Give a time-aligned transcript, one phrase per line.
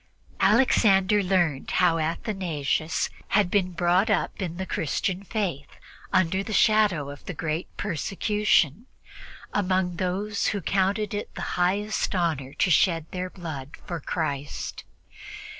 [0.39, 5.67] Alexander learned how Athanasius had been brought up in the Christian Faith
[6.11, 8.87] under the shadow of the great persecution,
[9.53, 14.85] among those who counted it the highest honor to shed their blood for Christ.